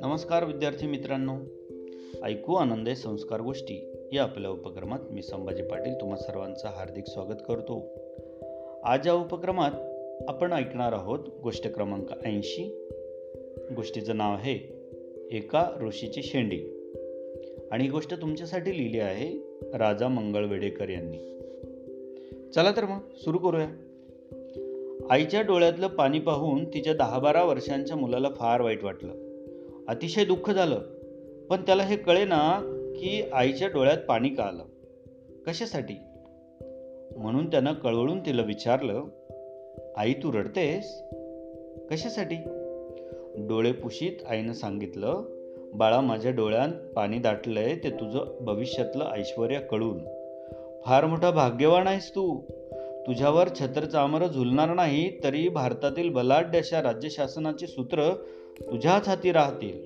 नमस्कार 0.00 0.44
विद्यार्थी 0.44 0.86
मित्रांनो. 0.86 1.32
ऐकू 2.24 2.54
आनंद 2.54 2.88
संस्कार 2.88 3.40
गोष्टी 3.40 3.92
या 4.12 4.22
आपल्या 4.22 4.50
उपक्रमात 4.50 4.98
मी 5.10 5.22
संभाजी 5.22 5.62
पाटील 5.62 5.94
तुम्हा 6.00 6.16
सर्वांचं 6.16 6.68
हार्दिक 6.68 7.06
स्वागत 7.06 7.38
करतो. 7.48 7.86
आज 8.84 9.06
या 9.06 9.14
उपक्रमात 9.14 9.70
आपण 10.28 10.52
ऐकणार 10.52 10.92
आहोत 10.92 11.18
गोष्ट 11.42 11.74
क्रमांक 11.74 12.26
ऐंशी. 12.26 12.88
गोष्टीचं 13.76 14.16
नाव 14.16 14.34
आहे 14.34 14.54
एका 15.30 15.70
ऋषीची 15.80 16.22
शेंडी. 16.22 16.90
आणि 17.72 17.84
ही 17.84 17.90
गोष्ट 17.90 18.20
तुमच्यासाठी 18.20 18.76
लिहिली 18.76 18.98
आहे 18.98 19.58
राजा 19.78 20.08
मंगळ 20.08 20.44
वेडेकर 20.44 20.88
यांनी. 20.88 21.18
चला 22.54 22.72
तर 22.76 22.84
मग 22.84 22.98
सुरू 23.16 23.38
करूया. 23.38 23.68
आईच्या 25.10 25.42
डोळ्यातलं 25.42 25.86
पाणी 25.86 26.18
पाहून 26.18 26.64
तिच्या 26.64 26.94
दहा 26.94 27.18
बारा 27.18 27.44
वर्षांच्या 27.44 27.96
मुलाला 27.96 28.28
फार 28.28 28.60
वाईट 28.60 28.84
वाटलं. 28.84 29.12
अतिशय 29.88 30.24
दुःख 30.24 30.50
झालं. 30.50 30.78
पण 31.50 31.62
त्याला 31.62 31.82
हे 31.82 31.96
कळे 31.96 32.24
ना 32.24 32.60
की 32.96 33.22
आईच्या 33.32 33.68
डोळ्यात 33.68 33.98
पाणी 33.98 34.28
का 34.28 34.42
आलं? 34.42 34.62
कशासाठी? 35.46 35.94
म्हणून 37.16 37.50
त्यानं 37.50 37.72
कळवळून 37.72 38.20
तिला 38.20 38.42
विचारलं 38.42 39.04
आई 39.96 40.12
तू 40.12 40.32
रडतेस? 40.32 41.02
कशासाठी? 41.90 42.36
डोळे 43.46 43.72
पुशीत 43.72 44.26
आईनं 44.28 44.52
सांगितलं 44.52 45.22
बाळा 45.74 46.00
माझ्या 46.00 46.30
डोळ्यात 46.30 46.68
पाणी 46.68 47.18
दाटलंय 47.18 47.76
ते 47.76 47.90
तुझं 47.90 48.38
भविष्यातलं 48.40 49.04
ऐश्वर 49.04 49.58
कळून. 49.58 49.98
फार 50.86 51.06
मोठा 51.06 51.30
भाग्यवान 51.30 51.86
आहेस 51.86 52.10
तू. 52.10 52.40
तुझ्यावर 53.06 53.48
छत्रचामर 53.60 54.26
झुलणार 54.26 54.74
नाही 54.74 55.22
तरी 55.24 55.48
भारतातील 55.48 56.10
बलाढ्य 56.10 56.58
अशा 56.58 56.82
राज्य 56.82 57.08
शासनाची 57.08 57.66
सूत्र 57.66 58.14
तुझ्याच 58.60 59.08
हाती 59.08 59.32
राहतील. 59.32 59.82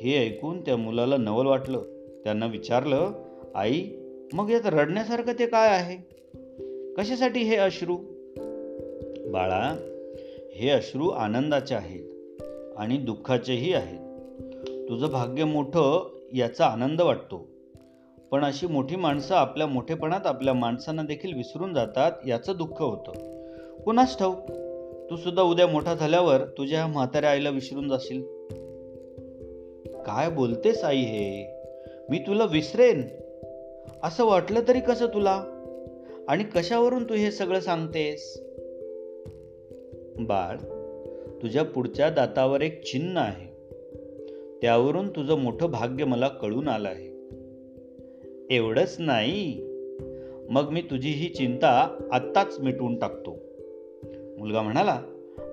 हे 0.00 0.26
ऐकून 0.26 0.60
त्या 0.60 0.76
मुलाला 0.76 1.16
नवल 1.16 1.46
वाटलं. 1.46 1.82
त्यांना 2.24 2.46
विचारलं 2.46 3.12
आई 3.54 3.84
मग 4.32 4.50
यात 4.50 4.66
रडण्यासारखं 4.66 5.32
ते 5.38 5.46
काय 5.46 5.68
आहे? 5.68 5.96
कशासाठी 6.94 7.40
हे 7.40 7.56
अश्रू? 7.56 7.96
बाळा 9.32 9.90
हे 10.54 10.70
अश्रू 10.70 11.08
आनंदाचे 11.08 11.74
आहेत 11.74 12.42
आणि 12.76 12.96
दुःखाचेही 12.96 13.74
आहेत. 13.74 14.00
तुझं 14.88 15.06
भाग्य 15.06 15.44
मोठं 15.44 16.14
याचा 16.32 16.66
आनंद 16.66 17.00
वाटतो. 17.00 17.53
पण 18.34 18.44
अशी 18.44 18.66
मोठी 18.66 18.96
माणसं 18.96 19.34
आपल्या 19.34 19.66
मोठेपणात 19.66 20.26
आपल्या 20.26 20.54
माणसांना 20.54 21.02
देखील 21.02 21.36
विसरून 21.36 21.74
जातात 21.74 22.12
याचं 22.26 22.52
दुःख 22.56 22.82
होतं. 22.82 23.12
कुणास 23.82 24.18
ठाऊक? 24.18 24.38
तू 25.10 25.16
सुद्धा 25.16 25.42
उद्या 25.42 25.66
मोठा 25.66 25.94
झाल्यावर 25.94 26.44
तुझ्या 26.58 26.86
म्हाताऱ्या 26.86 27.30
आईला 27.30 27.50
विसरून 27.50 27.88
जाशील. 27.88 28.22
काय 30.02 30.30
बोलतेस 30.30 30.84
आई 30.84 30.96
हे? 30.96 31.60
मी 32.10 32.18
तुला 32.18 32.44
विसरेन. 32.44 33.02
असं 34.02 34.24
वाटलं 34.24 34.60
तरी 34.68 34.80
कसं 34.80 35.06
तुला? 35.06 35.44
आणि 36.28 36.44
कशावरून 36.44 37.04
तू 37.04 37.14
हे 37.14 37.30
सगळं 37.30 37.60
सांगतेस? 37.60 38.42
बाळ 40.18 40.56
तुझ्या 41.42 41.64
पुढच्या 41.64 42.10
दातावर 42.10 42.60
एक 42.60 42.84
चिन्ह 42.84 43.20
आहे. 43.20 43.74
त्यावरून 44.62 45.08
तुझं 45.08 45.38
मोठं 45.38 45.70
भाग्य 45.70 46.04
मला 46.04 46.28
कळून 46.28 46.68
आलं 46.68 46.88
आहे. 46.88 47.13
एवढंच 48.50 48.96
नाही. 48.98 49.60
मग 50.50 50.68
मी 50.70 50.82
तुझी 50.82 51.10
ही 51.10 51.28
चिंता 51.28 51.98
आत्ताच 52.12 52.60
मिटवून 52.60 52.98
टाकतो. 52.98 53.36
मुलगा 54.38 54.62
म्हणाला 54.62 55.02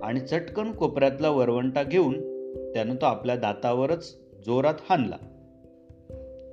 आणि 0.02 0.20
चटकन 0.20 0.72
कोपऱ्यातला 0.72 1.30
वरवंटा 1.30 1.82
घेऊन 1.82 2.20
त्यानं 2.72 2.94
तो 2.94 3.06
आपल्या 3.06 3.36
दातावरच 3.36 4.18
जोरात 4.46 4.74
हाणला. 4.90 5.16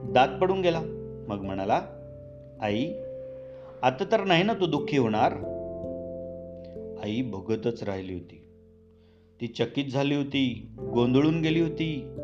दात 0.04 0.40
पडून 0.42 0.62
गेला. 0.62 0.82
मग 1.28 1.42
म्हणाला 1.42 1.82
आई 2.62 2.94
आता 3.82 4.04
तर 4.12 4.24
नाही 4.24 4.44
ना 4.44 4.54
तू 4.54 4.66
दुःखी 4.66 4.98
होणार? 4.98 5.32
आई 7.04 7.22
बघतच 7.22 7.84
राहिली 7.84 8.14
होती. 8.14 8.44
ती 9.42 9.48
चकित 9.48 9.86
झाली 9.86 10.16
होती 10.16 10.76
गोंधळून 10.80 11.42
गेली 11.42 11.62
होती. 11.62 12.16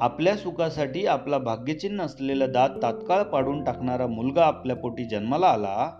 आपल्या 0.00 0.36
सुखासाठी 0.36 1.06
आपला 1.06 1.38
भाग्यचिन्ह 1.38 2.04
असलेला 2.04 2.46
दात 2.46 2.70
तात्काळ 2.82 3.22
पाडून 3.22 3.64
टाकणारा 3.64 4.06
मुलगा 4.06 4.44
आपल्या 4.44 4.76
पोटी 4.76 5.04
जन्माला 5.04 5.46
आला 5.46 5.92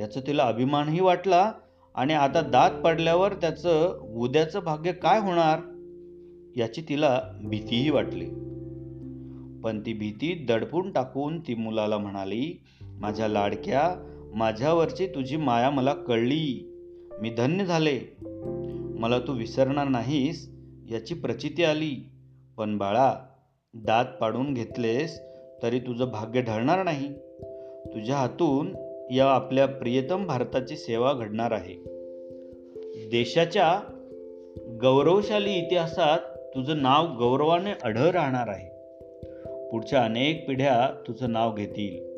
याचा 0.00 0.20
तिला 0.26 0.42
अभिमानही 0.42 1.00
वाटला 1.00 1.52
आणि 1.94 2.14
आता 2.14 2.40
दात 2.40 2.70
पडल्यावर 2.70 3.32
त्याचं 3.32 4.00
उद्याचं 4.14 4.60
भाग्य 4.60 4.92
काय 4.92 5.20
होणार? 5.20 5.58
याची 6.56 6.82
तिला 6.88 7.22
भीतीही 7.44 7.90
वाटली. 7.90 8.26
पण 9.60 9.82
ती 9.86 9.92
भीती 9.92 10.44
दडपून 10.48 10.92
टाकून 10.92 11.40
ती 11.40 11.54
मुलाला 11.54 11.98
म्हणाली 11.98 12.62
माझ्या 12.82 13.28
लाडक्या 13.28 13.94
माझ्यावरची 14.34 15.06
तुझी 15.06 15.36
माया 15.36 15.70
मला 15.70 15.94
कळली. 15.94 16.74
मी 17.20 17.30
धन्य 17.30 17.64
झाले. 17.64 18.00
मला 18.98 19.18
तू 19.18 19.32
विसरणार 19.32 19.88
नाहीस 19.88 20.50
याची 20.90 21.14
प्रचिती 21.14 21.64
आली. 21.64 22.10
पण 22.56 22.78
बाळा 22.78 23.14
दात 23.74 24.04
पाडून 24.20 24.54
घेतलेस 24.54 25.22
तरी 25.62 25.78
तुझं 25.78 26.04
भाग्य 26.04 26.40
ढळणार 26.40 26.82
नाही. 26.82 27.12
तुझ्या 27.94 28.16
हातून 28.16 28.74
या 29.14 29.26
आपल्या 29.26 29.66
प्रियतम 29.66 30.26
भारताची 30.26 30.76
सेवा 30.76 31.12
घडणार 31.12 31.52
आहे. 31.52 31.74
देशाच्या 33.08 33.80
गौरवशाली 34.80 35.52
इतिहासात 35.52 36.18
तुझं 36.54 36.82
नाव 36.82 37.06
गौरवाने 37.18 37.70
अढळ 37.82 38.10
राहणार 38.10 38.48
आहे. 38.48 38.68
पुढच्या 39.70 40.04
अनेक 40.04 40.48
पिढ्या 40.48 41.02
तुझं 41.08 41.32
नाव 41.32 41.54
घेतील. 41.54 42.16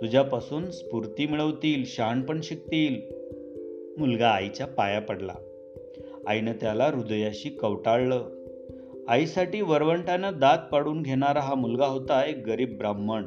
तुझ्यापासून 0.00 0.70
स्फूर्ती 0.70 1.26
मिळवतील 1.26 1.84
शहाणपण 1.86 2.40
शिकतील. 2.42 3.00
मुलगा 3.98 4.28
आईच्या 4.28 4.66
पाया 4.66 5.00
पडला. 5.00 5.34
आईनं 6.26 6.52
त्याला 6.52 6.84
हृदयाशी 6.84 7.48
कवटाळलं. 7.48 8.41
आईसाठी 9.08 9.60
वरवंटानं 9.60 10.32
दात 10.36 10.58
पाडून 10.72 11.02
घेणारा 11.02 11.40
हा 11.40 11.54
मुलगा 11.54 11.86
होता 11.86 12.26
एक 12.26 12.46
गरीब 12.46 12.78
ब्राह्मण. 12.78 13.26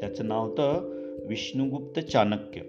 त्याचं 0.00 0.28
नाव 0.28 0.46
होतं 0.46 0.90
विष्णुगुप्त 1.26 2.00
चाणक्य. 2.00 2.60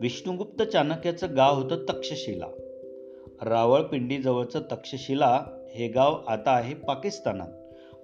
विष्णुगुप्त 0.00 0.62
चाणक्याचं 0.62 1.36
गाव 1.36 1.54
होतं 1.54 1.76
तक्षशिला. 1.76 2.46
रावळपिंडीजवळचं 3.42 4.60
तक्षशिला 4.60 5.44
हे 5.74 5.88
गाव 5.88 6.14
आता 6.28 6.50
आहे 6.50 6.74
पाकिस्तानात. 6.74 7.48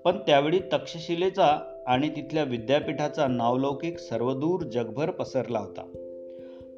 पण 0.04 0.16
त्यावेळी 0.16 0.58
तक्षशिलेचा 0.58 1.58
आणि 1.86 2.08
तिथल्या 2.08 2.44
विद्यापीठाचा 2.44 3.26
नावलौकिक 3.26 3.98
सर्वदूर 3.98 4.62
जगभर 4.62 5.10
पसरला 5.10 5.58
होता. 5.58 5.92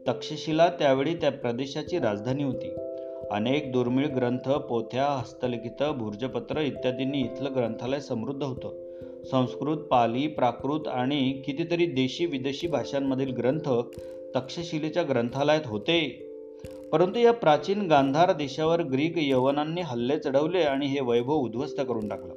तक्षशिला 0.08 0.68
त्यावेळी 0.68 1.14
त्या 1.14 1.32
प्रदेशाची 1.32 1.98
राजधानी 1.98 2.42
होती. 2.42 2.89
अनेक 3.30 3.72
दुर्मिळ 3.72 4.06
ग्रंथ 4.06 4.50
पोथ्या 4.50 5.06
हस्तलिखित 5.06 5.82
भुर्जपत्र 5.82 6.60
इत्यादींनी 6.60 7.18
इथलं 7.18 7.54
ग्रंथालय 7.54 8.00
समृद्ध 8.00 8.42
होतं. 8.42 8.90
संस्कृत 9.24 9.76
पाली 9.76 10.26
प्राकृत 10.26 10.88
आणि 10.88 11.42
कितीतरी 11.46 11.86
देशी 11.86 12.26
विदेशी 12.26 12.68
भाषांमधील 12.68 13.32
ग्रंथ 13.32 13.70
तक्षशिलेच्या 14.36 15.02
ग्रंथालयात 15.02 15.60
होते. 15.66 16.26
परंतु 16.92 17.18
या 17.18 17.32
प्राचीन 17.32 17.82
गांधार 17.82 18.32
देशावर 18.32 18.82
ग्रीक 18.82 19.12
यवनांनी 19.16 19.80
हल्ले 19.80 20.18
चढवले 20.18 20.58
आणि 20.58 20.86
हे 20.86 21.00
वैभव 21.00 21.34
उद्ध्वस्त 21.34 21.80
करून 21.80 22.08
टाकलं. 22.08 22.34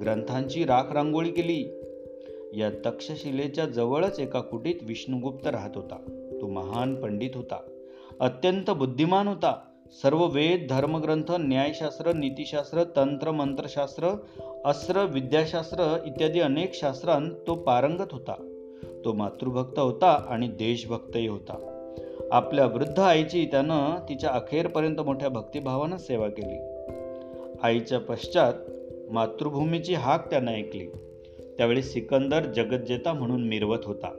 ग्रंथांची 0.00 0.64
राख 0.64 0.92
रांगोळी 0.92 1.30
केली. 1.30 1.80
या 2.60 2.70
तक्षशिलेच्या 2.70 3.64
जवळच 3.64 4.20
एका 4.20 4.40
कुटीत 4.40 4.74
विष्णुगुप्त 4.82 5.46
राहत 5.46 5.70
होता. 5.74 6.28
तो 6.40 6.46
महान 6.46 6.94
पंडित 6.94 7.30
होता. 7.34 7.60
अत्यंत 8.20 8.70
बुद्धिमान 8.70 9.28
होता. 9.28 9.60
सर्व 9.92 10.24
वेद 10.24 10.66
धर्मग्रंथ 10.70 11.30
न्यायशास्त्र 11.30 12.12
नीतिशास्त्र 12.12 12.84
तंत्र 12.84 13.30
मंत्रशास्त्र 13.30 14.08
अस्त्र 14.64 15.04
विद्याशास्त्र 15.04 15.96
इत्यादी 16.06 16.40
अनेक 16.40 16.74
शास्त्रांत 16.74 17.30
तो 17.46 17.54
पारंगत 17.54 18.12
होता. 18.12 18.34
तो 19.04 19.12
मातृभक्त 19.12 19.78
होता 19.78 20.26
आणि 20.28 20.48
देशभक्तही 20.48 21.26
होता. 21.26 21.74
आपल्या 22.32 22.66
वृद्ध 22.66 23.00
आईची 23.00 23.46
त्यानं 23.46 23.96
तिच्या 24.08 24.30
अखेरपर्यंत 24.30 25.00
मोठ्या 25.00 25.28
भक्तिभावानं 25.28 25.96
सेवा 25.96 26.28
केली. 26.28 26.60
आईच्या 27.62 28.00
पश्चात 28.00 28.52
मातृभूमीची 29.12 29.94
हाक 29.94 30.30
त्यानं 30.30 30.52
ऐकली. 30.52 30.86
त्यावेळी 31.56 31.82
सिकंदर 31.82 32.44
जगज्जेता 32.44 33.12
म्हणून 33.12 33.48
मिरवत 33.48 33.84
होता. 33.84 34.14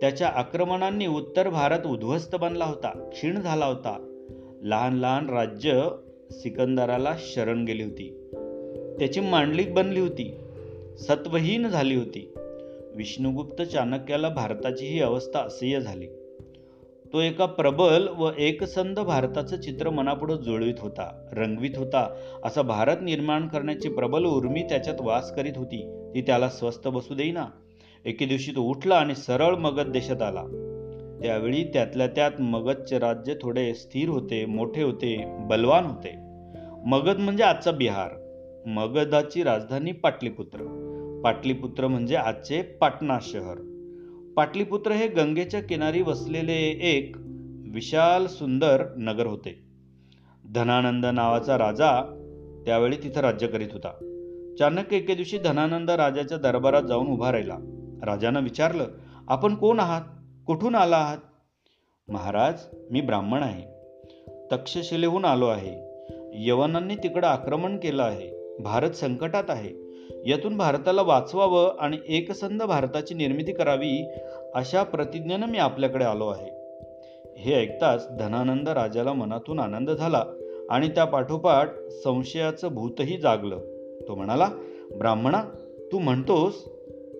त्याच्या 0.00 0.28
आक्रमणांनी 0.28 1.06
उत्तर 1.06 1.48
भारत 1.48 1.86
उद्ध्वस्त 1.86 2.36
बनला 2.36 2.64
होता 2.64 2.88
क्षीण 2.88 3.40
झाला 3.40 3.66
होता 3.66 4.07
लहान 4.62 4.96
लहान 4.96 5.30
राज्य 5.30 5.88
सिकंदराला 6.30 7.14
शरण 7.18 7.64
गेली 7.64 7.82
होती. 7.82 8.30
त्याची 8.98 9.20
मांडलिक 9.20 9.74
बनली 9.74 10.00
होती. 10.00 10.34
सत्वहीन 10.98 11.68
झाली 11.68 11.96
होती. 11.96 12.32
विष्णुगुप्त 12.94 13.62
चाणक्याला 13.62 14.28
भारताची 14.28 14.86
ही 14.86 15.00
अवस्था 15.00 15.40
असह्य 15.40 15.80
झाली. 15.80 16.06
तो 17.12 17.20
एका 17.20 17.46
प्रबल 17.46 18.08
व 18.08 18.30
एकसंध 18.38 19.00
भारताचं 19.00 19.60
चित्र 19.60 19.90
मनापुढं 19.90 20.36
जुळवीत 20.36 20.74
होता 20.78 21.28
रंगवीत 21.32 21.70
होता 21.76 22.14
असा 22.44 22.62
भारत 22.62 22.96
निर्माण 23.02 23.48
करण्याची 23.48 23.88
प्रबल 23.88 24.24
उर्मी 24.24 24.62
त्याच्यात 24.62 24.96
वास 25.00 25.34
करीत 25.34 25.52
होती. 25.56 26.10
ती 26.14 26.20
त्याला 26.20 26.48
स्वस्त 26.48 26.88
बसू 26.88 27.14
देईना. 27.14 27.46
एके 28.04 28.26
दिवशी 28.26 28.50
तो 28.50 28.60
उठला 28.60 28.94
आणि 28.94 29.14
सरळ 29.14 29.54
मगध 29.54 29.92
देशात 29.92 30.22
आला. 30.22 30.67
त्यावेळी 31.22 31.64
त्यातल्या 31.64 32.06
त्यात 32.06 32.40
मगधचे 32.40 32.98
राज्य 32.98 33.34
थोडे 33.42 33.74
स्थिर 33.74 34.08
होते 34.08 34.46
मोठे 34.46 34.82
होते 34.82 35.24
बलवान 35.40 35.84
होते. 35.84 36.16
मगध 36.86 37.16
म्हणजे 37.18 37.44
आजचा 37.44 37.70
बिहार. 37.70 38.08
मगधाची 38.66 39.42
राजधानी 39.42 39.92
पाटलीपुत्र. 39.92 40.58
पाटलीपुत्र 41.24 41.86
म्हणजे 41.86 42.16
आजचे 42.16 42.62
पाटणा 42.62 43.18
शहर. 43.22 43.54
पाटलीपुत्र 44.36 44.92
हे 44.92 45.06
गंगेच्या 45.08 45.60
किनारी 45.60 46.02
वसलेले 46.02 46.56
एक 46.82 47.16
विशाल 47.72 48.26
सुंदर 48.26 48.84
नगर 48.96 49.26
होते. 49.26 49.64
धनानंद 50.54 51.06
नावाचा 51.06 51.58
राजा 51.58 52.14
त्यावेळी 52.66 52.96
तिथं 52.96 53.20
राज्य 53.20 53.46
करीत 53.46 53.68
होता. 53.72 53.90
चाणक्य 54.58 54.96
एके 54.96 55.14
दिवशी 55.14 55.38
धनानंद 55.38 55.90
राजाच्या 55.90 56.38
दरबारात 56.38 56.82
जाऊन 56.82 57.06
उभा 57.06 57.32
राहिला. 57.32 57.56
राजानं 58.02 58.42
विचारलं 58.42 58.86
आपण 59.28 59.54
कोण 59.54 59.80
आहात? 59.80 60.02
कुठून 60.48 60.74
आला 60.74 60.96
आहात? 60.96 61.18
महाराज 62.08 62.54
मी 62.90 63.00
ब्राह्मण 63.00 63.42
आहे. 63.42 63.62
तक्षशिलेहून 64.52 65.24
आलो 65.24 65.46
आहे. 65.46 65.74
यवनांनी 66.34 66.94
तिकडं 66.96 67.26
आक्रमण 67.26 67.76
केलं 67.76 68.02
आहे. 68.02 68.56
भारत 68.62 68.90
संकटात 68.90 69.44
आहे. 69.48 69.70
यातून 70.30 70.56
भारताला 70.56 71.02
वाचवावं 71.02 71.78
आणि 71.78 71.96
एकसंध 72.08 72.62
भारताची 72.62 73.14
निर्मिती 73.14 73.52
करावी 73.52 74.08
अशा 74.54 74.82
प्रतिज्ञेनं 74.82 75.46
मी 75.46 75.58
आपल्याकडे 75.58 76.04
आलो 76.04 76.28
आहे. 76.28 76.50
हे 77.36 77.54
ऐकताच 77.54 78.08
धनानंद 78.18 78.68
राजाला 78.68 79.12
मनातून 79.12 79.60
आनंद 79.60 79.90
झाला 79.90 80.24
आणि 80.70 80.88
त्या 80.88 81.04
पाठोपाठ 81.04 81.70
संशयाचं 82.04 82.68
भूतही 82.74 83.16
जागलं. 83.16 83.58
तो 84.08 84.14
म्हणाला 84.14 84.48
ब्राह्मणा 84.98 85.42
तू 85.92 85.98
म्हणतोस 85.98 86.68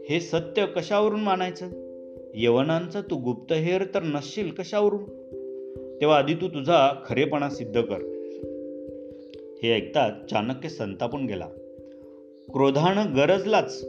हे 0.09 0.21
सत्य 0.21 0.67
कशावरून 0.67 1.21
मानायचं? 1.21 1.88
यवनांचा 2.35 3.01
तू 3.01 3.17
गुप्तहेर 3.17 3.85
तर 3.95 4.03
नसशील 4.03 4.51
कशावरून? 4.51 5.05
तेव्हा 6.01 6.19
आधी 6.19 6.35
तू 6.35 6.49
तुझा 6.49 6.91
खरेपणा 7.07 7.51
सिद्ध 7.51 7.83
कर. 7.83 8.19
हे 9.63 9.75
ऐकताच 9.75 10.31
चाणक्य 10.31 10.69
संतापून 10.69 11.27
गेला. 11.27 11.47
क्रोधानं 12.53 13.17
गरजलाच. 13.17 13.85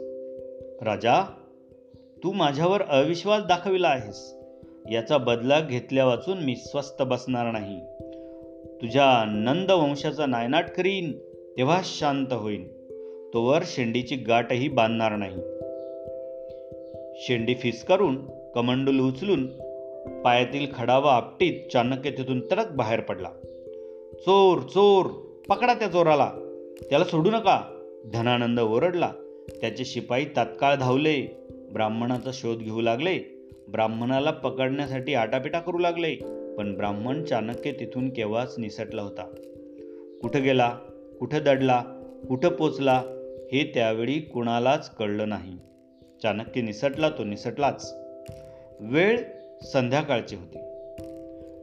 राजा 0.82 1.24
तू 2.24 2.32
माझ्यावर 2.32 2.82
अविश्वास 2.82 3.42
दाखविला 3.42 3.88
आहेस. 3.88 4.34
याचा 4.90 5.18
बदला 5.18 5.60
घेतल्या 5.60 6.06
वाचून 6.06 6.38
मी 6.38 6.56
स्वस्त 6.56 7.02
बसणार 7.02 7.50
नाही. 7.50 7.80
तुझ्या 8.82 9.24
नंदवंशाचा 9.24 10.26
नायनाट 10.26 10.70
करीन 10.70 11.12
तेव्हा 11.58 11.80
शांत 11.84 12.32
होईन. 12.32 12.68
तोवर 13.34 13.60
शेंडीची 13.64 14.16
गाठही 14.16 14.68
बांधणार 14.68 15.16
नाही. 15.16 15.59
शेंडी 17.20 17.54
फिसकारून 17.54 18.18
कमंडूल 18.54 19.00
उचलून 19.00 19.46
पायातील 20.22 20.66
खडावा 20.74 21.14
आपटीत 21.14 21.72
चाणक्य 21.72 22.10
तिथून 22.10 22.40
तडक 22.52 22.70
बाहेर 22.70 23.00
पडला. 23.00 23.28
चोर 24.14 24.58
चोर 24.58 25.06
पकडा 25.48 25.74
त्या 25.74 25.88
चोराला. 25.88 26.32
त्याला 26.90 27.04
सोडू 27.04 27.30
नका. 27.30 27.62
धनानंद 28.12 28.60
ओरडला. 28.60 29.12
त्याचे 29.60 29.84
शिपाई 29.84 30.24
तात्काळ 30.24 30.74
धावले. 30.74 31.46
ब्राह्मणाचा 31.72 32.30
शोध 32.34 32.58
घेऊ 32.58 32.80
लागले. 32.80 33.48
ब्राह्मणाला 33.68 34.30
पकडण्यासाठी 34.30 35.14
आटापिटा 35.14 35.58
करू 35.58 35.78
लागले. 35.78 36.14
पण 36.58 36.74
ब्राह्मण 36.76 37.24
चाणक्य 37.24 37.72
तिथून 37.72 38.12
केव्हाच 38.12 38.54
निसटला 38.58 39.02
होता. 39.02 39.22
कुठं 40.22 40.42
गेला? 40.42 40.68
कुठं 41.18 41.38
दडला? 41.44 41.82
कुठं 42.28 42.48
पोचला? 42.48 43.02
हे 43.52 43.70
त्यावेळी 43.74 44.20
कुणालाच 44.20 44.94
कळलं 44.94 45.28
नाही. 45.28 45.69
चाणक्य 46.22 46.60
निसटला 46.60 47.08
तो 47.08 47.24
निसटलाच. 47.24 47.94
वेळ 48.80 49.20
संध्याकाळची 49.62 50.36
होती. 50.36 50.58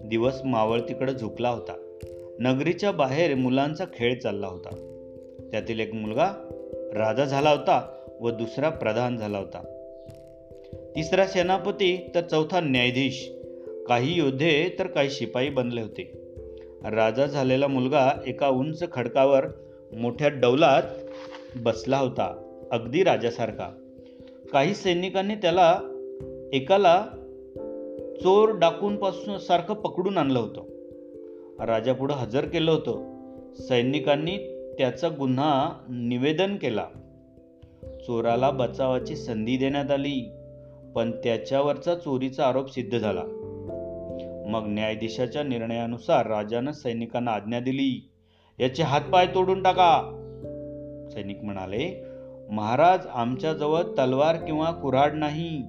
दिवस 0.08 0.42
मावळतीकडे 0.46 1.14
झुकला 1.14 1.50
होता. 1.50 1.96
नगरीच्या 2.40 2.92
बाहेर 2.92 3.36
मुलांचा 3.36 3.86
खेळ 3.94 4.20
चालला 4.20 4.48
होता. 4.48 4.70
त्यातील 5.52 5.80
एक 5.80 5.94
मुलगा 5.94 6.32
राजा 6.94 7.26
झाला 7.26 7.50
होता 7.50 7.98
व 8.22 8.30
दुसरा 8.30 8.70
प्रधान 8.70 9.18
झाला 9.18 9.38
होता. 9.38 9.62
तिसरा 10.96 11.28
सेनापती 11.28 12.12
तर 12.16 12.22
चौथा 12.22 12.60
न्यायाधीश. 12.60 13.32
काही 13.88 14.18
योद्धे 14.18 14.76
तर 14.80 14.88
काही 14.88 15.10
शिपाई 15.10 15.50
बनले 15.50 15.82
होते. 15.82 16.12
राजा 16.92 17.26
झालेला 17.26 17.68
मुलगा 17.68 18.12
एका 18.28 18.48
उंच 18.48 18.84
खडकावर 18.92 19.46
मोठ्या 19.94 20.30
डौलात 20.30 20.84
बसला 21.56 21.98
होता 21.98 22.44
अगदी 22.72 23.04
राजासारखा. 23.04 23.87
काही 24.52 24.74
सैनिकांनी 24.74 25.36
त्याला 25.36 25.80
एकाला 26.54 27.06
चोर 28.24 28.58
डाकूनपासून 28.58 29.38
सारखं 29.38 29.74
पकडून 29.74 30.18
आणलं 30.18 30.40
होतं. 30.40 30.64
राजापुढं 31.66 32.14
हजर 32.14 32.46
केलं 32.46 32.72
होतं. 32.72 33.18
सैनिकांनी 33.56 34.38
त्याचा 34.78 35.10
गुन्हा 35.10 35.72
निवेदन 35.90 36.56
केला. 36.56 36.86
चोराला 37.84 38.52
बचावाची 38.52 39.16
संधी 39.16 39.58
देण्यात 39.58 39.92
आली 39.92 40.32
पण 40.96 41.12
त्याच्यावरचा 41.12 41.96
चोरीचा 41.96 42.46
आरोप 42.46 42.70
सिद्ध 42.70 42.98
झाला. 42.98 43.24
मग 44.48 44.64
न्यायाधीशाच्या 44.66 45.44
निर्णयानुसार 45.44 46.28
राजानं 46.28 46.72
सैनिकांना 46.72 47.32
आज्ञा 47.32 47.60
दिली 47.60 48.10
याचे 48.60 48.84
हातपाय 48.84 49.28
तोडून 49.36 49.64
टाका. 49.64 50.24
सैनिक 51.12 51.44
म्हणाले 51.44 52.07
महाराज 52.52 53.08
आमच्याजवळ 53.14 53.82
तलवार 53.82 54.36
किंवा 54.36 54.72
कुऱ्हाड 54.72 55.14
नाही. 55.14 55.64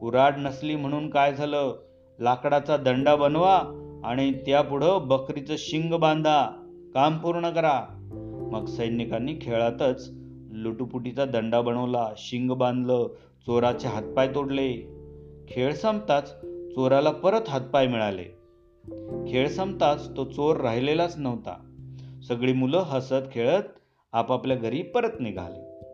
कुऱ्हाड 0.00 0.34
नसली 0.38 0.76
म्हणून 0.76 1.10
काय 1.10 1.34
झालं? 1.34 1.76
लाकडाचा 2.20 2.76
दंडा 2.76 3.16
बनवा 3.16 3.62
आणि 4.04 4.32
त्यापुढं 4.32 5.08
बकरीचं 5.08 5.54
शिंग 5.58 5.94
बांधा. 5.94 6.50
काम 6.94 7.18
पूर्ण 7.18 7.50
करा. 7.50 7.82
मग 8.52 8.64
सैनिकांनी 8.64 9.34
खेळातच 9.42 10.10
लुटुपुटीचा 10.52 11.24
दंडा 11.24 11.60
बनवला 11.60 12.08
शिंग 12.16 12.50
बांधलं 12.50 13.08
चोराचे 13.46 13.88
हातपाय 13.88 14.28
तोडले. 14.28 14.72
खेळ 15.48 15.74
संपताच 15.74 16.40
चोराला 16.42 17.10
परत 17.10 17.48
हातपाय 17.48 17.86
मिळाले. 17.86 18.24
खेळ 19.28 19.48
संपताच 19.48 20.16
तो 20.16 20.24
चोर 20.24 20.56
राहिलेलाच 20.56 21.18
नव्हता. 21.18 21.58
सगळी 22.28 22.52
मुलं 22.52 22.78
हसत 22.78 23.32
खेळत 23.32 23.62
आपापल्या 24.16 24.56
घरी 24.56 24.82
परत 24.82 25.20
निघाले. 25.20 25.84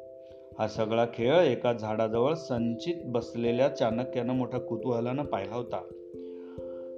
हा 0.58 0.68
सगळा 0.68 1.04
खेळ 1.14 1.34
एका 1.34 1.72
झाडाजवळ 1.72 2.34
संचित 2.34 2.94
बसलेल्या 3.04 3.68
चाणक्यानं 3.68 4.32
मोठ्या 4.32 4.60
कुतूहलानं 4.60 5.24
पाहिला 5.24 5.54
होता. 5.54 5.82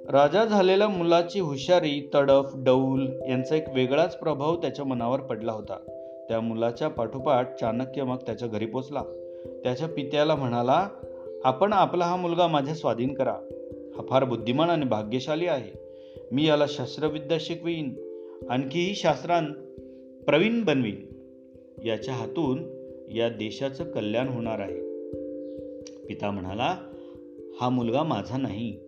राजा 0.09 0.45
झालेल्या 0.45 0.89
मुलाची 0.89 1.41
हुशारी 1.41 2.11
तडफ 2.15 2.53
डौल 2.55 3.09
यांचा 3.29 3.57
एक 3.57 3.65
वेगळाच 3.75 4.19
प्रभाव 4.19 4.57
त्याच्या 4.57 4.85
मनावर 4.85 5.21
पडला 5.21 5.53
होता. 5.53 5.77
त्या 6.29 6.41
मुलाच्या 6.41 6.89
पाठोपाठ 6.89 7.61
चाणक्य 7.61 8.03
मग 8.03 8.17
त्याच्या 8.17 8.49
घरी 8.49 8.67
पोचला. 8.67 9.03
त्याच्या 9.65 9.89
पित्याला 9.89 10.35
म्हणाला 10.35 10.89
आपण 11.45 11.73
आपला 11.73 12.05
हा 12.05 12.17
मुलगा 12.17 12.47
माझ्या 12.47 12.75
स्वाधीन 12.75 13.15
करा. 13.15 13.37
हा 13.97 14.03
फार 14.09 14.25
बुद्धिमान 14.25 14.71
आणि 14.71 14.85
भाग्यशाली 14.85 15.47
आहे. 15.47 15.79
मी 16.33 16.47
याला 16.47 16.65
शस्त्रविद्या 16.69 17.39
शिकवीन. 17.41 17.95
आणखीही 18.51 18.95
शास्त्रांत 18.95 19.55
प्रवीण 20.25 20.65
बनवीन. 20.65 21.14
याच्या 21.85 22.15
हातून 22.15 22.63
या 23.15 23.29
देशाचं 23.29 23.85
कल्याण 23.85 24.29
होणार 24.29 24.59
आहे. 24.59 24.81
पिता 26.09 26.31
म्हणाला 26.31 26.77
हा 27.61 27.69
मुलगा 27.69 28.03
माझा 28.03 28.37
नाही. 28.37 28.79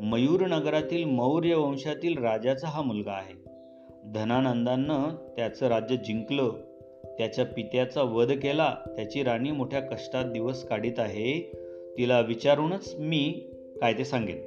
मयूर 0.00 0.46
नगरातील 0.46 1.04
मौर्य 1.04 1.54
वंशातील 1.54 2.18
राजाचा 2.18 2.68
हा 2.68 2.82
मुलगा 2.82 3.12
आहे. 3.12 3.42
धनानंदानं 4.14 5.08
त्याचं 5.36 5.66
राज्य 5.66 5.96
जिंकलं 5.96 6.52
त्याच्या 7.18 7.44
पित्याचा 7.44 8.02
वध 8.02 8.32
केला 8.32 8.76
त्याची 8.86 9.22
राणी 9.22 9.50
मोठ्या 9.50 9.80
कष्टात 9.80 10.24
दिवस 10.24 10.64
काढीत 10.64 10.98
आहे 10.98 11.52
तिला 11.98 12.20
विचारूनच 12.20 12.94
मी 12.98 13.50
काय 13.80 13.92
ते 13.92 14.04
सांगेन. 14.04 14.38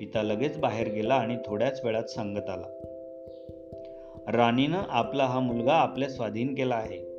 पिता 0.00 0.22
लगेच 0.22 0.58
बाहेर 0.58 0.88
गेला 0.92 1.14
आणि 1.14 1.36
थोड्याच 1.46 1.84
वेळात 1.84 2.04
सांगत 2.04 2.50
आला. 2.50 2.89
राणीनं 4.28 4.82
आपला 4.88 5.24
हा 5.24 5.40
मुलगा 5.40 5.72
आपल्या 5.72 6.08
स्वाधीन 6.08 6.54
केला 6.54 6.74
आहे. 6.74 7.10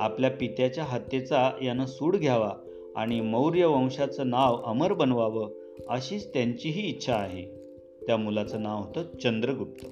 आपल्या 0.00 0.30
पित्याच्या 0.30 0.84
हत्येचा 0.84 1.50
यानं 1.62 1.86
सूड 1.86 2.16
घ्यावा 2.16 2.52
आणि 2.96 3.20
मौर्य 3.20 3.64
वंशाचं 3.64 4.30
नाव 4.30 4.62
अमर 4.64 4.92
बनवावं 4.92 5.50
अशीच 5.88 6.34
त्यांचीही 6.34 6.88
इच्छा 6.88 7.14
आहे. 7.14 7.42
त्या 8.06 8.16
मुलाचं 8.16 8.62
नाव 8.62 8.78
होतं 8.78 9.18
चंद्रगुप्त. 9.18 9.86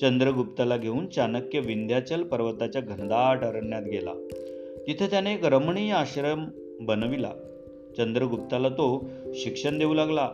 चंद्रगुप्ताला 0.00 0.76
घेऊन 0.76 1.06
चाणक्य 1.06 1.60
विंध्याचल 1.60 2.22
पर्वताच्या 2.22 2.82
घनदाट 2.82 3.44
अरण्यात 3.44 3.82
गेला. 3.82 4.12
तिथे 4.86 5.06
त्याने 5.06 5.34
एक 5.34 5.44
रमणीय 5.44 5.92
आश्रम 5.92 6.44
बनविला. 6.80 7.32
चंद्रगुप्ताला 7.96 8.68
तो 8.68 9.04
शिक्षण 9.34 9.78
देऊ 9.78 9.94
लागला. 9.94 10.30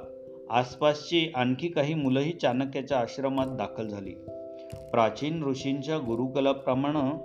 आसपासची 0.50 1.32
आणखी 1.34 1.68
काही 1.68 1.94
मुलंही 1.94 2.32
चाणक्याच्या 2.32 2.98
आश्रमात 2.98 3.46
दाखल 3.46 3.88
झाली. 3.88 4.12
प्राचीन 4.76 5.44
ऋषींच्या 5.44 5.98
गुरुकुलाप्रमाणे 5.98 7.16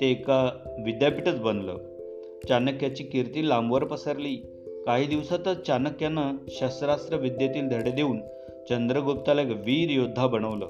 ते 0.00 0.10
एका 0.10 0.50
विद्यापीठच 0.84 1.40
बनलं. 1.40 1.76
चाणक्याची 2.48 3.04
कीर्ती 3.04 3.48
लांबवर 3.48 3.84
पसरली. 3.84 4.36
काही 4.86 5.06
दिवसातच 5.06 5.66
चाणक्यानं 5.66 6.36
शस्त्रास्त्र 6.48 7.16
विद्येतील 7.16 7.68
धडे 7.68 7.90
देऊन 7.90 8.20
चंद्रगुप्ताला 8.68 9.42
एक 9.42 9.48
वीर 9.48 9.90
योद्धा 9.90 10.26
बनवलं. 10.26 10.68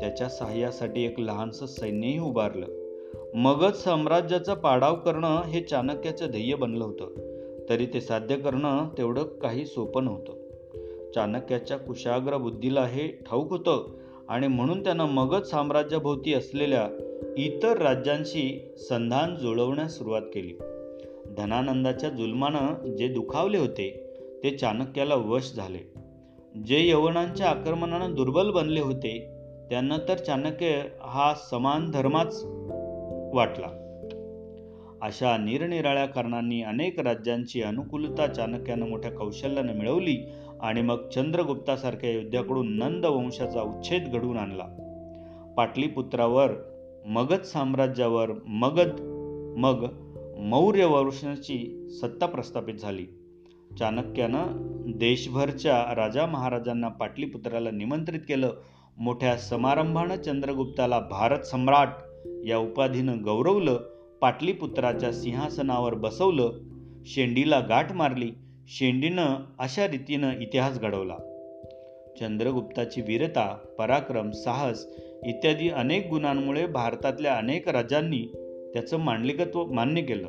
त्याच्या 0.00 0.28
सहाय्यासाठी 0.28 1.04
एक 1.04 1.20
लहानसं 1.20 1.66
सैन्यही 1.66 2.18
उभारलं. 2.18 2.66
मगध 3.34 3.72
साम्राज्याचा 3.72 4.54
पाडाव 4.54 4.94
करणं 4.94 5.42
हे 5.42 5.60
चाणक्याचं 5.60 6.26
ध्येय 6.30 6.54
बनलं 6.54 6.84
होतं. 6.84 7.34
तरी 7.68 7.86
ते 7.86 8.00
साध्य 8.00 8.36
करणं 8.36 8.88
तेवढं 8.98 9.22
काही 9.22 9.66
सोपं 9.66 10.04
नव्हतं. 10.04 10.32
चाणक्याच्या 11.14 11.76
कुशाग्र 11.76 12.36
बुद्धीला 12.36 12.84
हे 12.84 13.08
ठाऊक 13.08 13.50
होतं 13.50 14.03
आणि 14.28 14.46
म्हणून 14.46 14.84
त्यानं 14.84 15.04
मगध 15.04 15.42
साम्राज्याभोवती 15.42 16.34
असलेल्या 16.34 16.88
इतर 17.36 17.78
राज्यांशी 17.78 18.74
संधान 18.76 19.36
जुळवण्यास 19.36 19.98
सुरुवात 19.98 20.22
केली. 20.22 20.52
धनानंदाच्या 21.36 22.10
जुलमानं 22.10 22.96
जे 22.96 23.08
दुखावले 23.08 23.58
होते 23.58 24.16
ते 24.44 24.50
चाणक्याला 24.50 25.14
वश 25.14 25.52
झाले. 25.54 25.92
जे 26.60 26.88
यवनांच्या 26.88 27.46
आक्रमणानं 27.46 28.14
दुर्बल 28.14 28.50
बनले 28.50 28.80
होते 28.80 29.30
त्यांना 29.70 29.96
तर 30.08 30.14
चाणक्य 30.14 30.82
हा 31.00 31.34
समान 31.50 31.90
धर्माच 31.90 32.44
वाटला. 33.34 33.80
अशा 35.02 35.36
निरनिराळ्या 35.36 36.06
कारणांनी 36.06 36.62
अनेक 36.62 37.00
राज्यांची 37.00 37.62
अनुकूलता 37.62 38.26
चाणक्यानं 38.26 38.88
मोठ्या 38.88 39.10
कौशल्यानं 39.10 39.72
मिळवली 39.72 40.16
आणि 40.60 40.82
मग 40.82 41.08
चंद्रगुप्तासारख्या 41.08 42.10
योद्ध्याकडून 42.10 42.78
नंदवंशाचा 42.78 43.62
उच्छेद 43.62 44.08
घडवून 44.12 44.36
आणला. 44.36 44.64
पाटलीपुत्रावर 45.56 46.50
मगध 47.06 47.40
साम्राज्यावर 47.40 48.30
मगध 48.46 49.00
मग 49.56 49.86
मौर्य 50.38 50.84
वंशाची 50.84 51.88
सत्ता 52.02 52.26
प्रस्थापित 52.26 52.74
झाली. 52.74 53.06
चाणक्यानं 53.78 54.46
देशभरच्या 54.86 55.94
राजा 55.94 56.26
महाराजांना 56.26 56.88
पाटलीपुत्राला 56.88 57.70
निमंत्रित 57.70 58.20
केलं. 58.20 58.52
मोठ्या 58.98 59.36
समारंभानं 59.36 60.16
चंद्रगुप्ताला 60.16 60.98
भारत 60.98 61.38
सम्राट 61.38 61.88
या 62.46 62.58
उपाधीनं 62.58 63.24
गौरवलं. 63.24 63.78
पाटलीपुत्राच्या 64.20 65.12
सिंहासनावर 65.12 65.94
बसवलं. 65.94 66.52
शेंडीला 67.06 67.60
गाठ 67.60 67.92
मारली. 67.92 68.30
शेंडीनं 68.68 69.36
अशा 69.58 69.86
रीतीनं 69.86 70.38
इतिहास 70.40 70.80
घडवला. 70.80 71.16
चंद्रगुप्ताची 72.20 73.00
वीरता 73.00 73.58
पराक्रम 73.78 74.30
साहस 74.30 74.86
इत्यादी 75.26 75.68
अनेक 75.68 76.08
गुणांमुळे 76.08 76.66
भारतातल्या 76.66 77.34
अनेक 77.34 77.68
राजांनी 77.68 78.22
त्याचं 78.74 78.96
मांडलिकत्व 78.96 79.64
मान्य 79.64 80.02
केलं. 80.02 80.28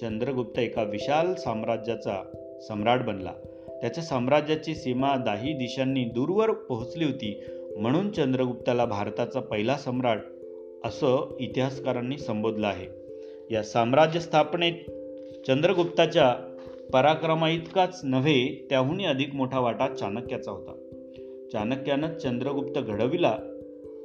चंद्रगुप्त 0.00 0.58
एका 0.58 0.82
विशाल 0.82 1.34
साम्राज्याचा 1.34 2.22
सम्राट 2.68 3.02
बनला. 3.02 3.32
त्याच्या 3.80 4.04
साम्राज्याची 4.04 4.74
सीमा 4.74 5.16
दाही 5.16 5.52
दिशांनी 5.52 6.04
दूरवर 6.04 6.50
पोहोचली 6.50 7.04
होती 7.04 7.40
म्हणून 7.76 8.10
चंद्रगुप्ताला 8.10 8.84
भारताचा 8.84 9.40
पहिला 9.40 9.76
सम्राट 9.76 10.18
असं 10.84 11.36
इतिहासकारांनी 11.40 12.18
संबोधलं 12.18 12.66
आहे. 12.66 12.86
या 13.50 13.62
साम्राज्य 13.62 14.20
स्थापनेत 14.20 14.90
चंद्रगुप्ताच्या 15.46 16.49
पराक्रमा 16.92 17.48
इतकाच 17.50 18.00
नव्हे 18.04 18.66
त्याहूनही 18.70 19.06
अधिक 19.06 19.34
मोठा 19.34 19.60
वाटा 19.60 19.88
चाणक्याचा 19.88 20.50
होता. 20.50 20.72
चाणक्यानं 21.52 22.14
चंद्रगुप्त 22.14 22.80
घडविला 22.80 23.38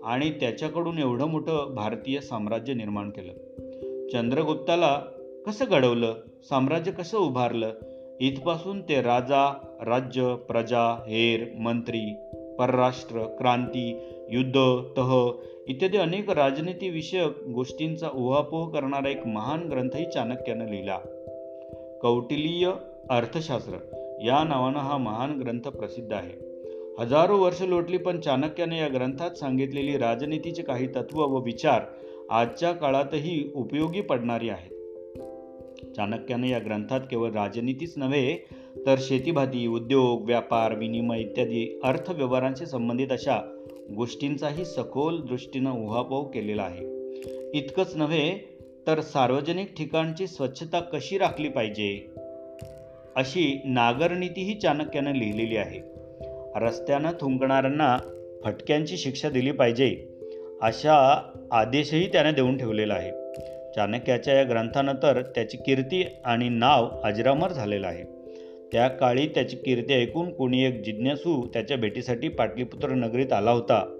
आणि 0.04 0.30
त्याच्याकडून 0.30 0.98
एवढं 0.98 1.26
मोठं 1.26 1.76
भारतीय 1.76 2.20
साम्राज्य 2.20 2.74
निर्माण 2.74 3.10
केलं. 3.10 3.34
चंद्रगुप्ताला 4.08 5.02
कसं 5.46 5.66
घडवलं? 5.70 6.14
साम्राज्य 6.50 6.92
कसं 6.92 7.18
उभारलं? 7.18 7.72
इथपासून 8.20 8.82
ते 8.82 9.02
राजा 9.02 9.76
राज्य 9.86 10.36
प्रजा 10.36 11.04
हेर 11.08 11.46
मंत्री 11.60 12.16
परराष्ट्र 12.60 13.24
क्रांती 13.24 14.00
युद्ध 14.30 14.84
तह 14.98 15.32
इत्यादी 15.68 15.98
अनेक 15.98 16.30
राजनीतीविषयक 16.30 17.44
गोष्टींचा 17.44 18.08
उहापोह 18.14 18.70
करणारा 18.70 19.10
एक 19.10 19.28
महान 19.28 19.60
ग्रंथही 19.60 20.06
चाणक्यानं 20.14 20.66
लिहिला. 20.66 21.00
कौटिलीय 22.06 22.72
अर्थशास्त्र. 23.10 23.74
या 24.26 24.44
नावानं 24.44 24.80
हा 24.80 24.98
महान 24.98 25.40
ग्रंथ 25.40 25.62
प्रसिद्ध 25.62 26.14
आहे. 26.14 26.34
हजारो 27.00 27.38
वर्ष 27.38 27.62
लोटली 27.62 27.98
पण 27.98 28.20
चाणक्याने 28.20 28.80
या 28.80 28.88
ग्रंथात 28.88 29.32
सांगितलेली 29.32 29.98
राजनीतीचे 29.98 30.64
काही 30.64 30.88
तत्व 30.88 31.20
व 31.20 31.40
विचार 31.40 31.82
आजच्या 32.30 32.72
काळातही 32.72 33.52
उपयोगी 33.56 34.02
पडणारी 34.02 34.50
आहेत. 34.50 34.72
चाणक्याने 35.96 36.50
या 36.50 36.60
ग्रंथात 36.60 37.02
केवळ 37.02 37.32
राजनीतीच 37.32 37.94
नव्हे 37.98 38.46
तर 38.86 38.96
शेतीभाती 39.00 39.68
उद्योग 39.68 40.26
व्यापार 40.26 40.78
विनिमय 40.78 41.20
इत्यादी 41.20 41.80
अर्थव्यवहारांशी 41.84 42.66
संबंधित 42.66 43.08
अशा 43.12 43.64
गोष्टींचाही 43.96 44.66
सखोल 44.66 45.22
दृष्टीनं 45.22 45.72
उहापोह 45.72 46.28
केलेला 46.28 46.64
आहे. 46.64 46.96
इतकंच 47.58 47.96
नव्हे 47.96 48.55
तर 48.88 49.02
सार्वजनिक 49.02 49.74
ठिकाणची 49.78 50.28
स्वच्छता 50.28 50.80
कशी 50.80 51.18
राखली 51.18 51.50
पाहिजे? 51.50 52.08
अशी 53.16 53.62
नागरनीतीही 53.66 54.54
चाणक्यानं 54.54 55.14
लिहिलेली 55.14 55.58
आहे. 55.58 55.80
रस्त्यानं 56.56 57.12
थुंकणाऱ्यांना 57.12 57.98
फटक्यांची 58.44 58.98
शिक्षा 58.98 59.30
दिली 59.30 59.52
पाहिजे 59.52 60.08
अशा 60.62 61.22
आदेशही 61.52 62.12
त्याने 62.12 62.32
देऊन 62.32 62.58
ठेवलेला 62.58 62.94
आहे. 62.94 63.12
चाणक्याच्या 63.76 64.34
या 64.34 64.44
ग्रंथानं 64.44 64.94
तर 65.04 65.22
त्याची 65.22 65.58
कीर्ती 65.58 66.08
आणि 66.26 66.50
नाव 66.50 66.90
अजरामर 67.04 67.52
झालेलं 67.52 67.88
आहे. 67.88 68.04
त्या 68.72 68.88
काळी 68.88 69.28
त्याची 69.28 69.56
कीर्ती 69.56 69.94
ऐकून 69.94 70.34
कोणी 70.34 70.66
एक 70.66 70.82
जिज्ञासू 70.82 71.48
त्याच्या 71.48 71.78
भेटीसाठी 71.78 72.28
पाटलीपुत्र 72.28 72.90
नगरीत 72.90 73.34
आला 73.34 73.52
होता. 73.52 73.98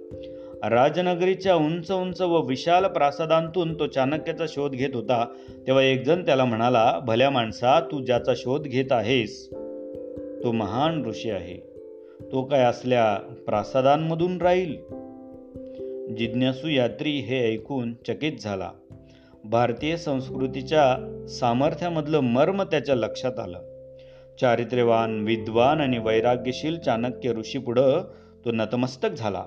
राजनगरीच्या 0.70 1.56
उंच 1.56 1.92
उंच 1.92 2.22
व 2.22 2.42
विशाल 2.42 2.86
प्रासादांतून 2.86 3.80
तो 3.80 3.88
चाणक्याचा 3.88 4.46
शोध 4.48 4.72
घेत 4.72 4.90
होता. 4.94 5.26
तेव्हा 5.68 5.84
एकजण 5.84 6.26
त्याला 6.26 6.46
म्हणाला 6.46 7.00
भल्या 7.04 7.30
माणसा 7.30 7.80
तू 7.80 8.04
ज्याचा 8.04 8.34
शोध 8.36 8.62
घेत 8.64 8.92
आहेस 8.92 9.50
तो 10.44 10.52
महान 10.52 11.06
ऋषी 11.06 11.30
आहे. 11.30 11.58
तो 12.32 12.44
काय 12.44 12.64
असल्या 12.64 13.16
प्रासादांमधून 13.46 14.42
राहील? 14.42 14.76
जिज्ञासू 16.16 16.68
यात्री 16.68 17.12
हे 17.12 17.54
ऐकून 17.54 17.94
चकित 17.94 18.34
झाला. 18.40 18.72
भारतीय 19.44 19.98
संस्कृतीच्या 19.98 20.98
सामर्थ्यामधलं 21.28 22.20
मर्म 22.20 22.64
त्याच्या 22.64 22.96
लक्षात 22.96 23.40
आलं. 23.40 23.62
चारित्र्यवान 24.42 25.22
विद्वान 25.22 25.82
आणि 25.82 25.98
वैराग्यशील 25.98 26.80
चाणक्य 26.80 27.32
ऋषीपुढं 27.32 28.04
तो 28.46 28.52
नतमस्तक 28.52 29.10
झाला. 29.18 29.44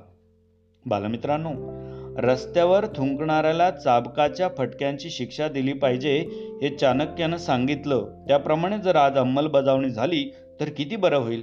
बालमित्रांनो 0.89 1.79
रस्त्यावर 2.21 2.87
थुंकणाऱ्याला 2.87 3.71
चाबकाच्या 3.71 4.49
फटक्यांची 4.59 5.11
शिक्षा 5.11 5.49
दिली 5.49 5.73
पाहिजे 5.73 6.19
हे 6.63 6.77
चाणक्यानं 6.77 7.37
सांगितलं. 7.37 8.07
त्याप्रमाणे 8.29 8.79
जर 8.79 8.97
आज 8.97 9.19
अंमलबजावणी 9.19 9.91
झाली 9.91 10.35
तर 10.61 10.69
किती 10.69 10.97
बरं 10.97 11.17
होईल? 11.17 11.43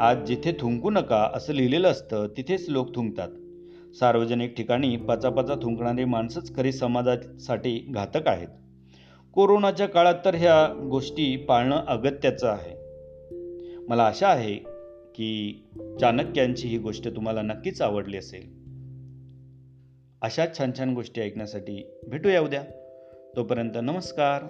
आज 0.00 0.16
जिथे 0.26 0.52
थुंकू 0.52 0.90
नका 0.90 1.30
असं 1.34 1.52
लिहिलेलं 1.52 1.88
असतं 1.88 2.26
तिथेच 2.36 2.68
लोक 2.68 2.94
थुंकतात. 2.94 3.28
सार्वजनिक 4.00 4.56
ठिकाणी 4.56 4.96
पचापचा 4.96 5.54
थुंकणारी 5.54 6.04
माणसंच 6.04 6.56
खरी 6.56 6.72
समाजासाठी 6.72 7.86
घातक 7.94 8.28
आहेत. 8.28 8.48
कोरोनाच्या 9.34 9.88
काळात 9.88 10.14
तर 10.24 10.34
ह्या 10.34 10.88
गोष्टी 10.90 11.36
पाळणं 11.36 11.86
अगत्याचं 11.86 12.48
आहे. 12.48 12.76
मला 13.88 14.02
आशा 14.02 14.28
आहे 14.28 14.75
की 15.16 15.62
चाणक्यांची 16.00 16.68
ही 16.68 16.78
गोष्ट 16.78 17.08
तुम्हाला 17.08 17.42
नक्कीच 17.42 17.82
आवडली 17.82 18.16
असेल. 18.16 18.66
अशाच 20.22 20.58
छान 20.58 20.70
छान 20.78 20.94
गोष्टी 20.94 21.20
ऐकण्यासाठी 21.20 22.00
भेटूया 22.08 22.40
उद्या. 22.40 22.64
तोपर्यंत 23.36 23.70
नमस्कार. 23.74 24.44